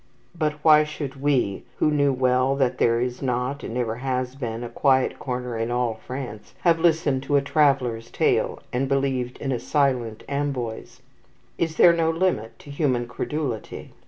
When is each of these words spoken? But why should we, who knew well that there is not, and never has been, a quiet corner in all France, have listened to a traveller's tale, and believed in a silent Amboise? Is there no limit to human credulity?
But 0.35 0.53
why 0.63 0.83
should 0.83 1.21
we, 1.21 1.61
who 1.77 1.91
knew 1.91 2.11
well 2.11 2.55
that 2.55 2.79
there 2.79 2.99
is 2.99 3.21
not, 3.21 3.63
and 3.63 3.75
never 3.75 3.97
has 3.97 4.33
been, 4.33 4.63
a 4.63 4.69
quiet 4.69 5.19
corner 5.19 5.55
in 5.59 5.69
all 5.69 5.99
France, 6.07 6.55
have 6.61 6.79
listened 6.79 7.21
to 7.21 7.35
a 7.35 7.41
traveller's 7.43 8.09
tale, 8.09 8.61
and 8.73 8.89
believed 8.89 9.37
in 9.37 9.51
a 9.51 9.59
silent 9.59 10.23
Amboise? 10.27 11.01
Is 11.59 11.75
there 11.77 11.93
no 11.93 12.09
limit 12.09 12.57
to 12.57 12.71
human 12.71 13.05
credulity? 13.07 13.91